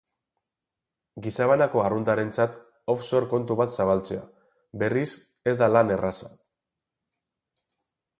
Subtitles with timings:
[1.25, 2.55] Gizabanako arruntarentzat
[2.93, 4.23] off-shore kontu bat zabaltzea,
[4.85, 5.07] berriz,
[5.53, 6.31] ez da lan erraza.